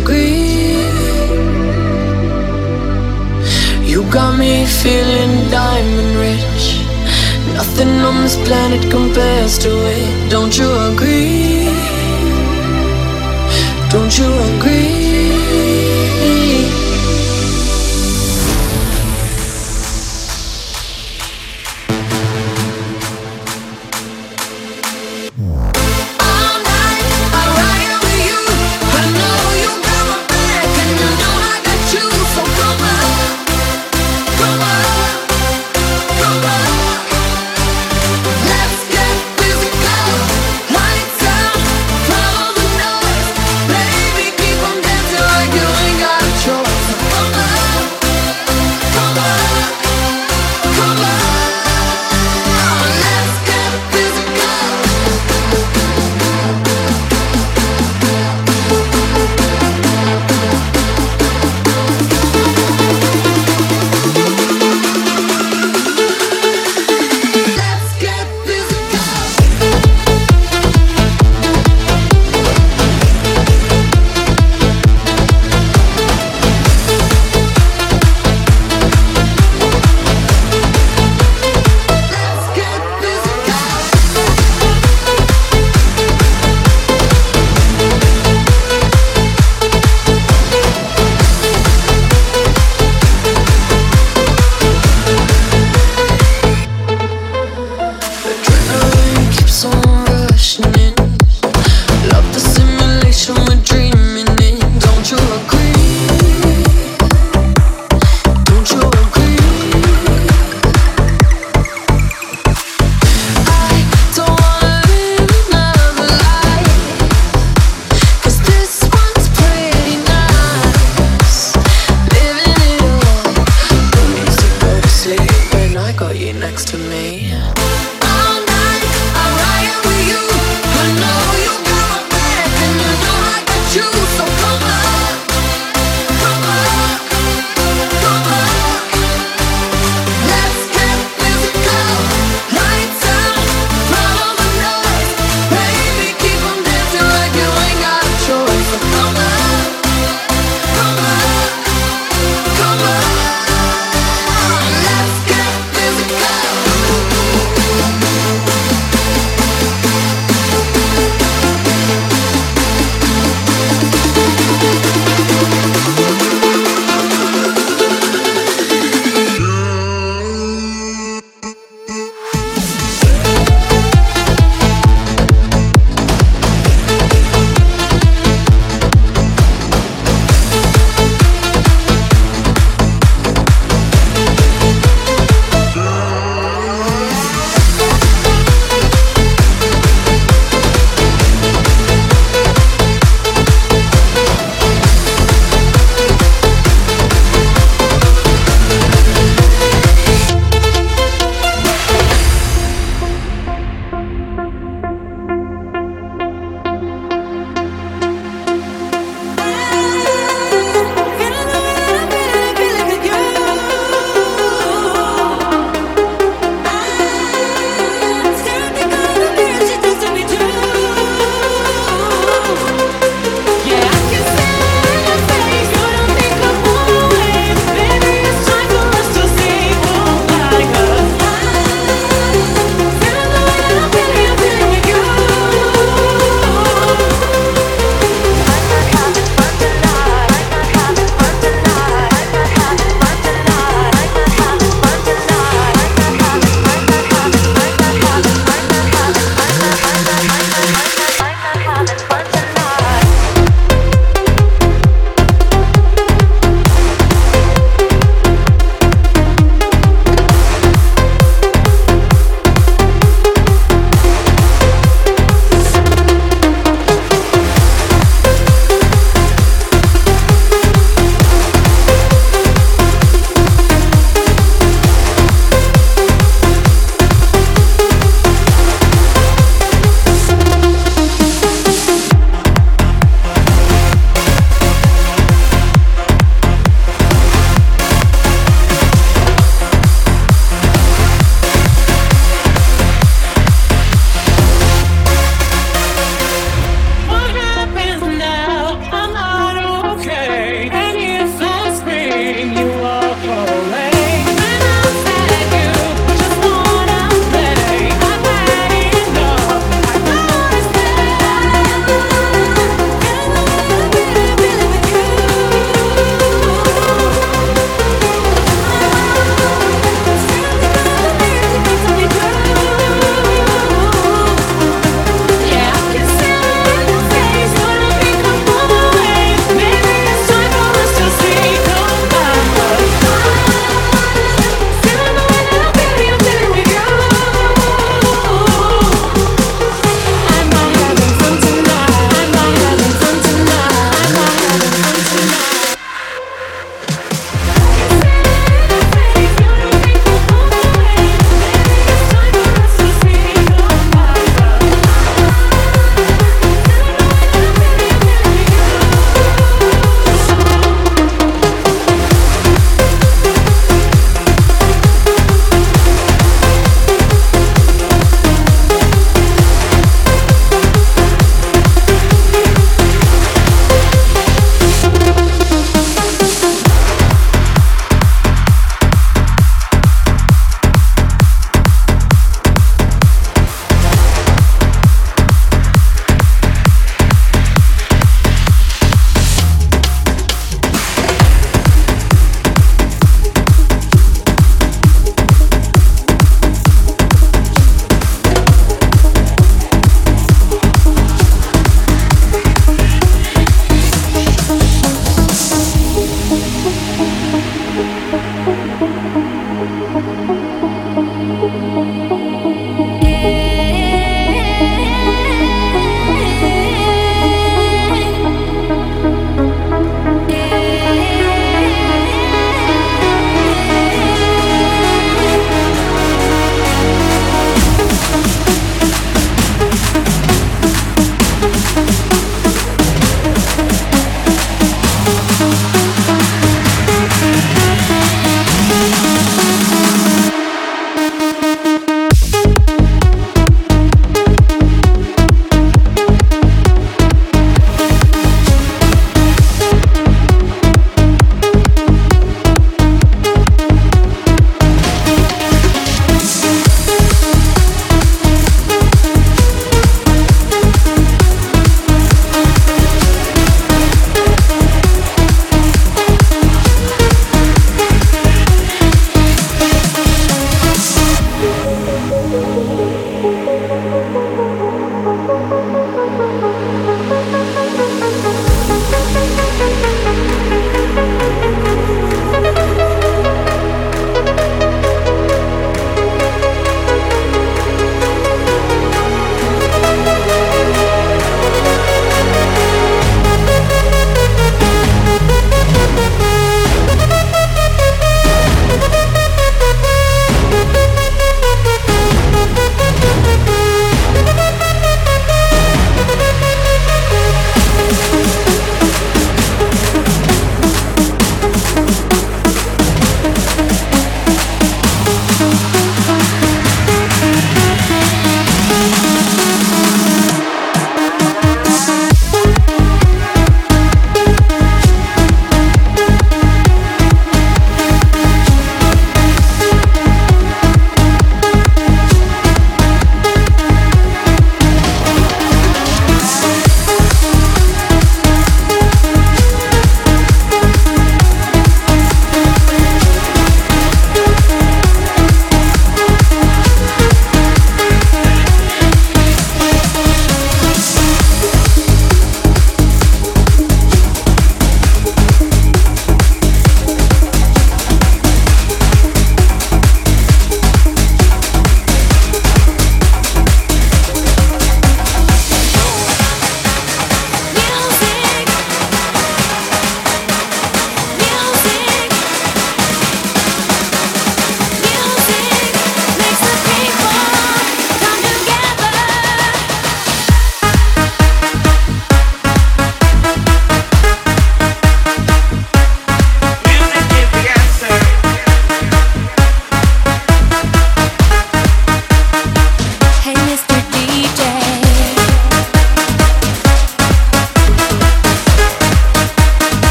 [0.00, 0.78] agree?
[3.90, 6.64] You got me feeling diamond rich.
[7.54, 11.64] Nothing on this planet compares to it, don't you agree?
[13.90, 14.97] Don't you agree?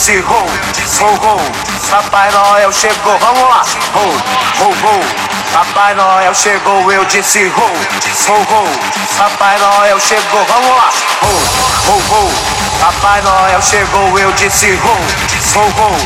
[0.00, 0.46] Disse ho,
[0.98, 1.40] ho, ho.
[1.90, 3.62] Papai Noel chegou, vamos lá,
[3.94, 5.00] ho, ho, ho.
[5.52, 8.64] Papai Noel chegou, eu disse ho, ho, ho.
[9.18, 12.32] Papai Noel chegou, vamos lá, ho, ho, ho.
[12.80, 15.96] Papai Noel chegou, eu disse ho, ho, ho.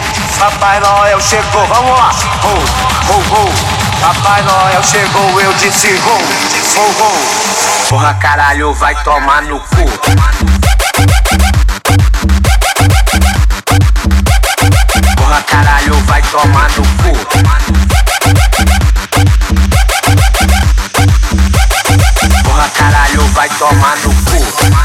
[0.41, 2.11] Papai Noel chegou, vamos lá,
[2.43, 3.53] ho, ho, ho.
[4.01, 7.89] Papai Noel chegou, eu disse ho, ho, ho.
[7.89, 10.54] Porra caralho, vai tomar no cu.
[16.07, 17.13] Vai tomar no cu.
[22.43, 24.84] Porra, caralho vai tomar no cu.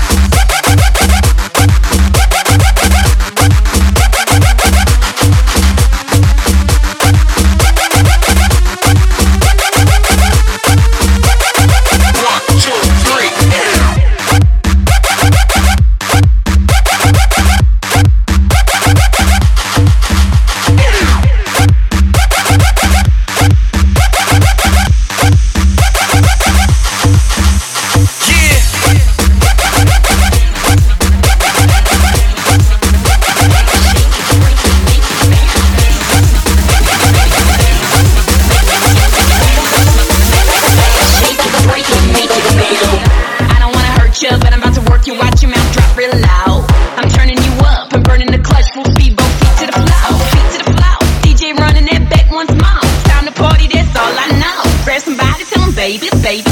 [55.89, 56.48] Baby, baby,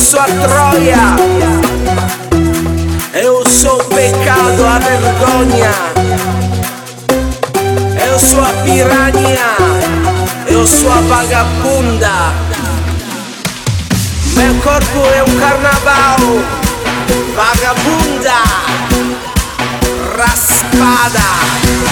[0.00, 1.14] sua troia.
[3.10, 5.72] È un suo peccato a vergogna.
[7.94, 9.90] È un sua piragna
[10.50, 12.32] è un sua vagabunda.
[14.34, 16.44] Ma il corpo è un carnaval
[17.34, 18.40] vagabunda.
[20.16, 21.28] Raspada.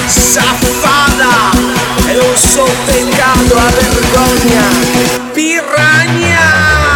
[0.07, 1.51] Safada
[2.07, 4.65] è un suo peccato a vergogna.
[5.33, 6.88] Piragna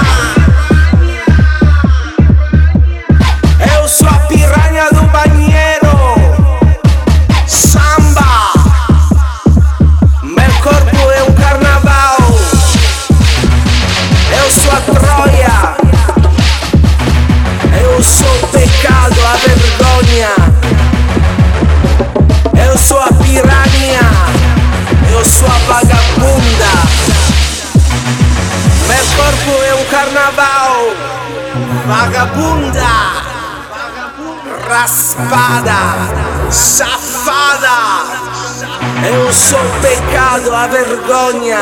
[18.03, 20.35] Eu sou o pecado, a vergonha.
[22.67, 24.01] Eu sou a piranha.
[25.09, 26.73] Eu sou a vagabunda.
[28.89, 30.91] Meu corpo é um carnaval.
[31.87, 32.83] Vagabunda
[34.69, 37.79] raspada, safada.
[39.09, 41.61] Eu sou o pecado, a vergonha.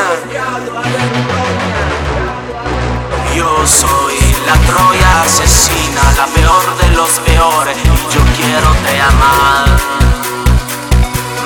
[3.35, 9.67] Yo soy la Troya asesina, la peor de los peores, y yo quiero te amar.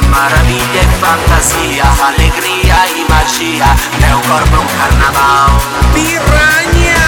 [0.09, 3.67] Maravilla y fantasía, alegría y magia,
[4.01, 5.51] meu corpo un carnaval.
[5.93, 7.05] Piranha!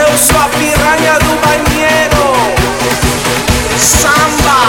[0.00, 2.26] Eu sou a piranha do banheiro.
[3.76, 4.60] Samba!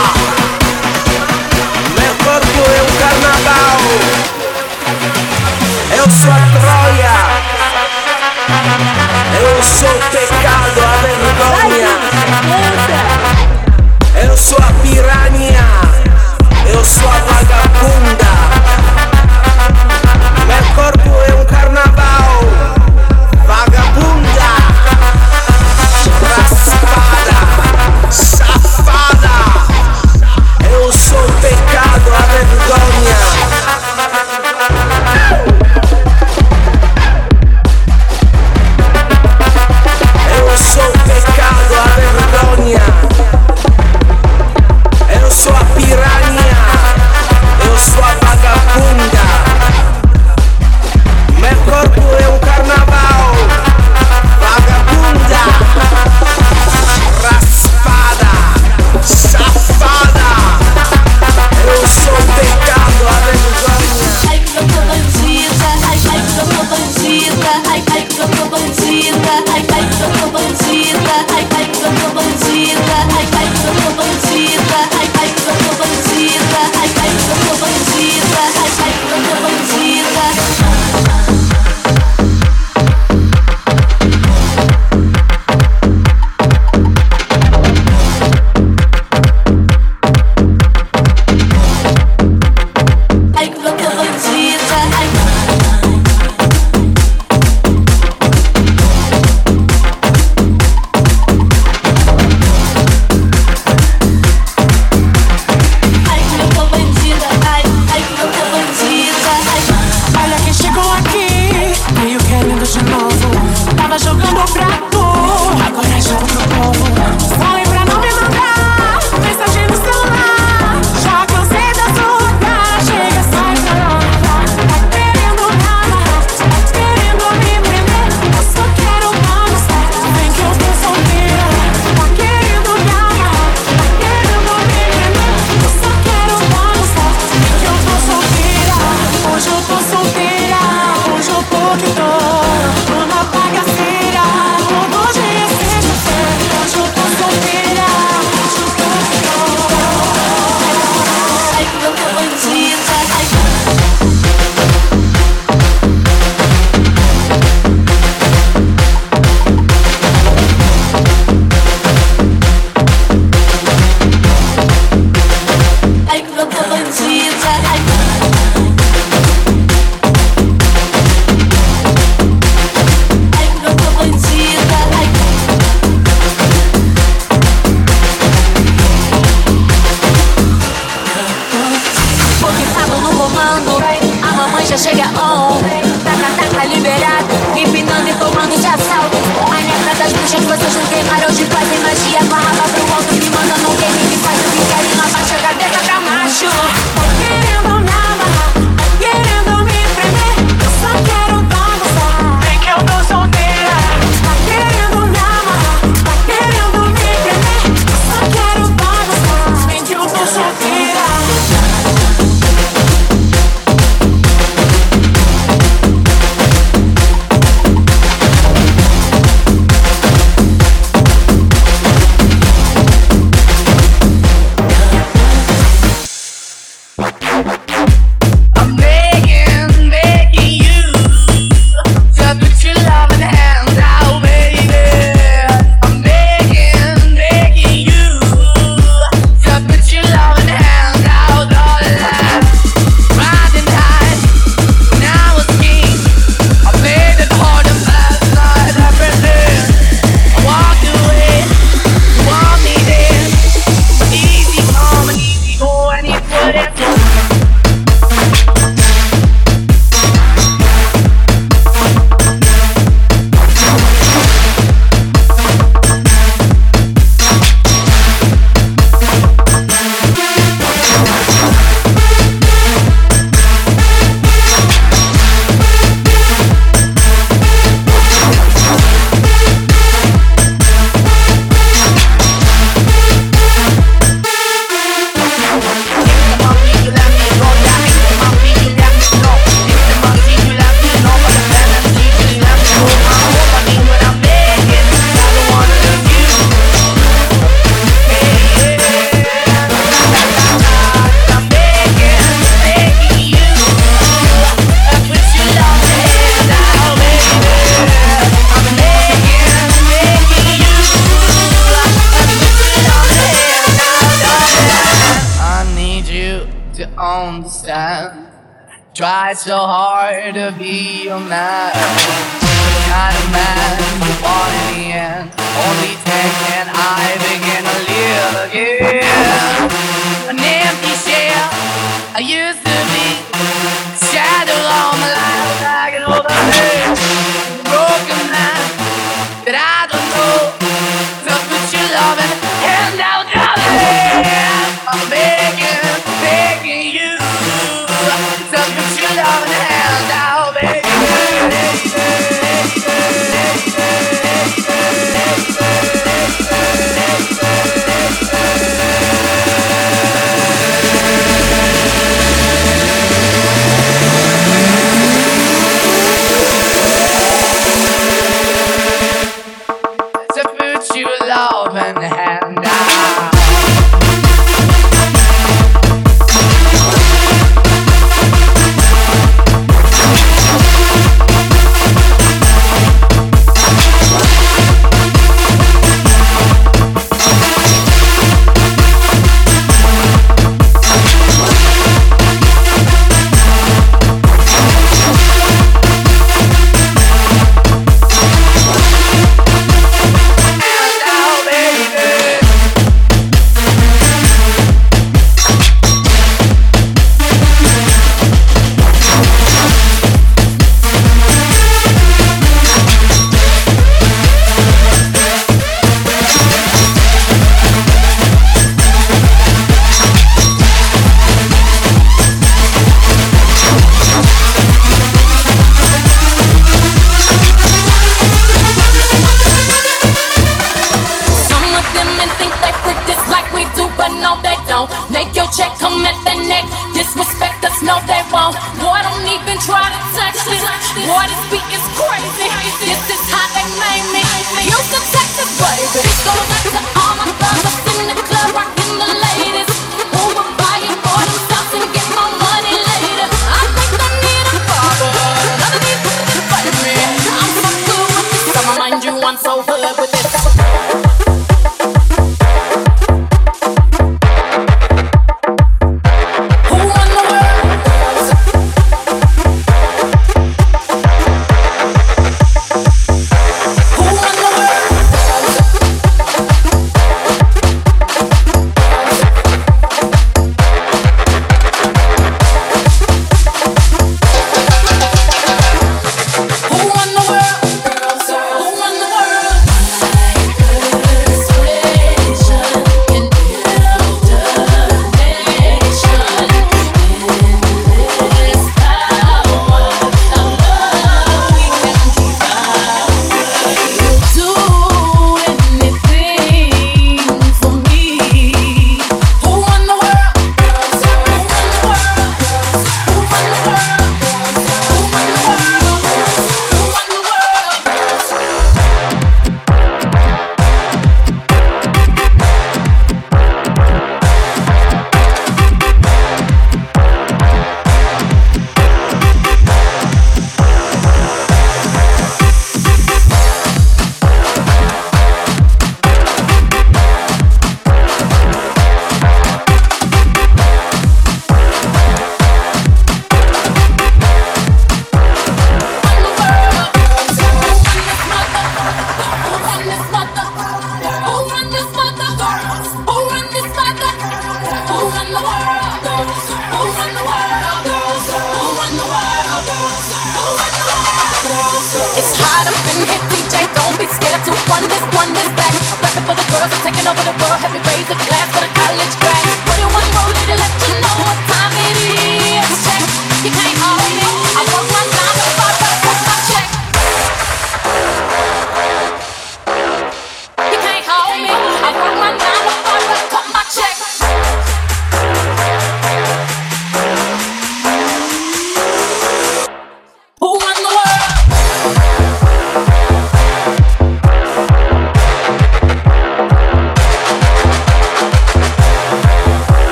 [1.99, 3.79] Meu corpo é um carnaval.
[5.97, 7.30] Eu sou a Troia.
[9.39, 11.91] Eu sou o pecado, a vergonha.
[14.23, 15.60] Eu sou a piranha.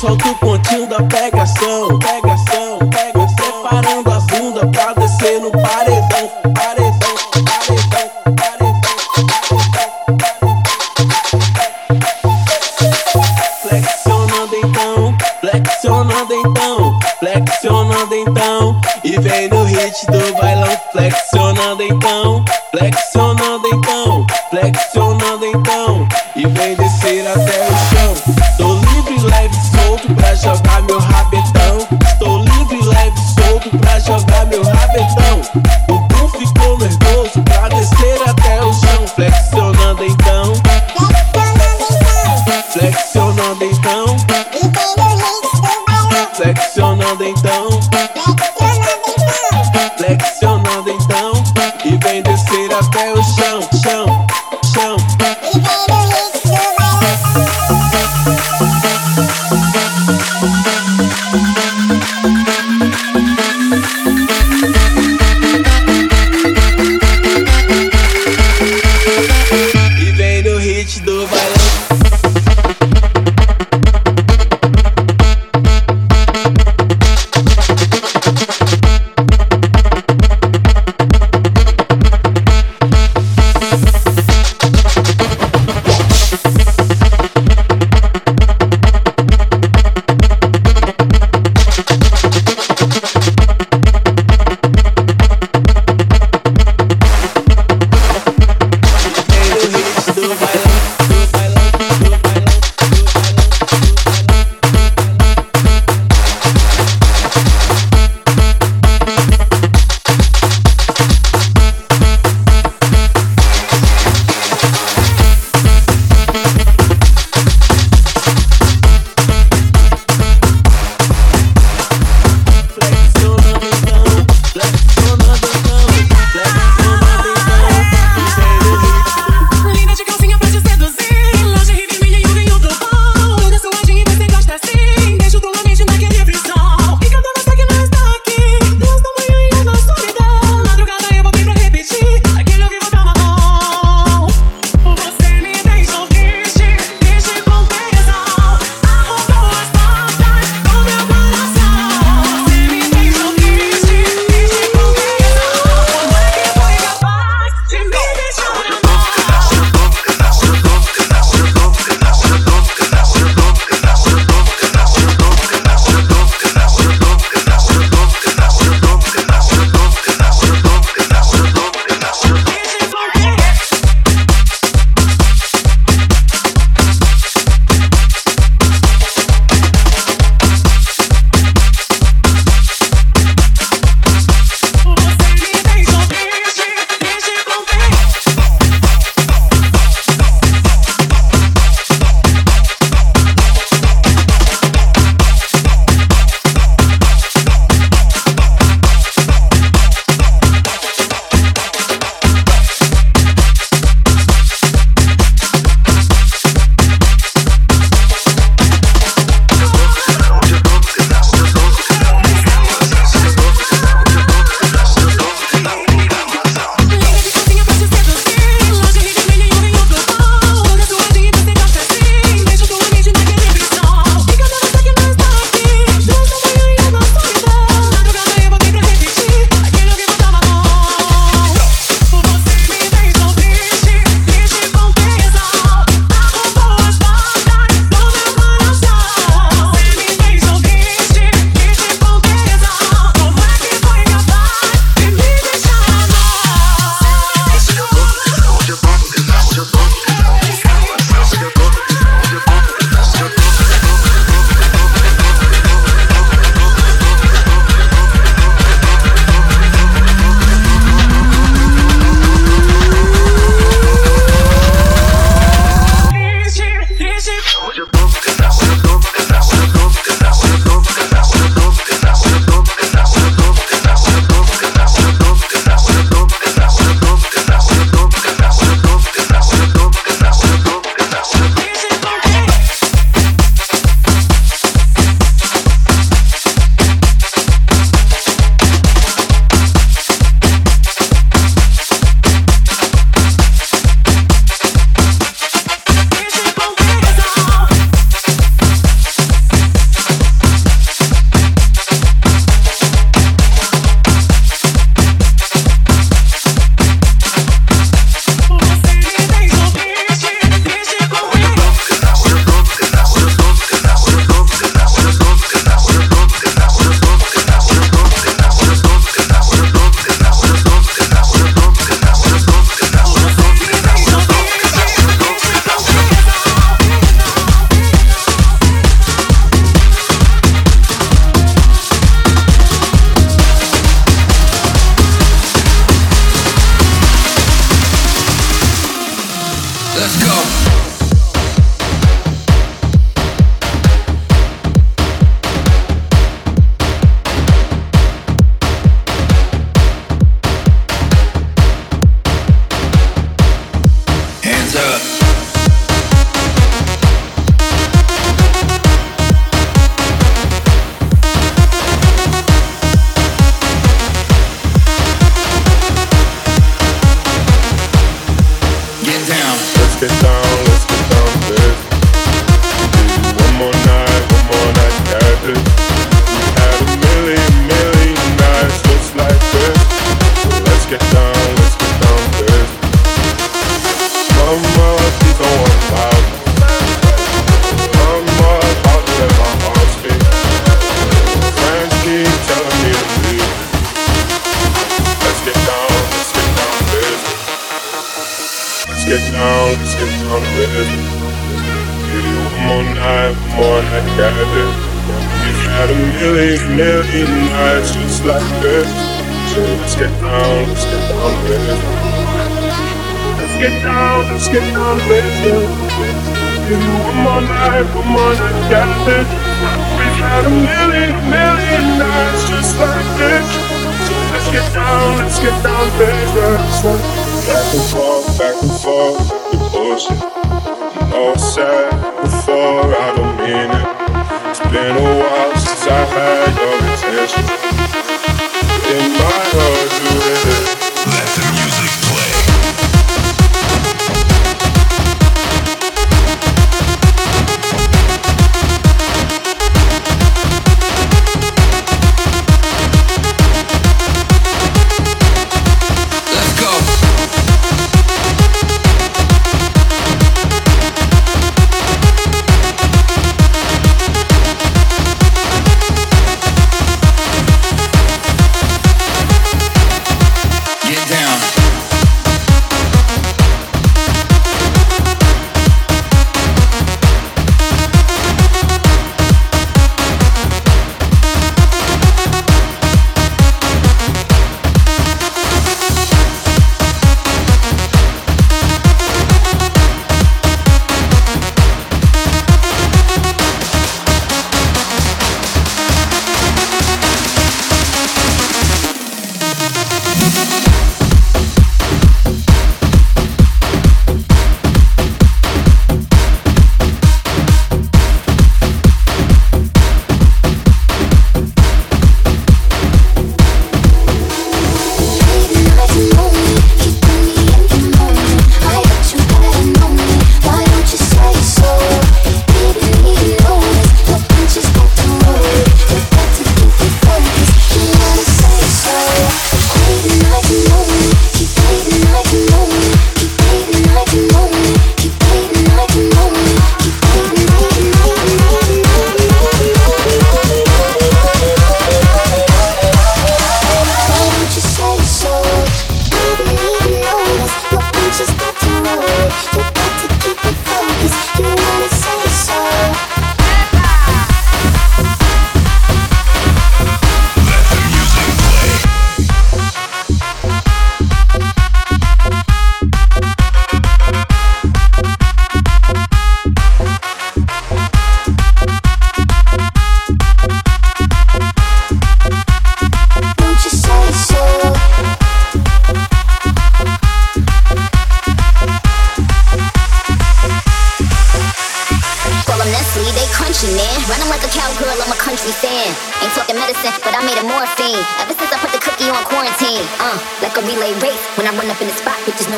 [0.00, 1.98] Solta o pontinho da pegação,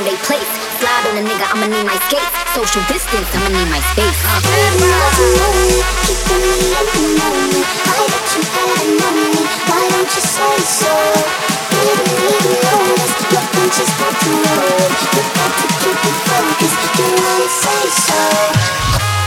[0.05, 0.49] they place.
[0.81, 2.33] Slide on a nigga, I'ma need my skates.
[2.55, 4.21] Social distance, I'ma need my space.
[4.25, 4.41] Uh.
[5.21, 6.87] Keeping me keeping me at.
[7.85, 8.43] I bet you
[9.69, 10.95] why don't you say so?
[14.11, 14.69] To know.
[15.01, 19.20] You got to keep it focused, you wanna say so.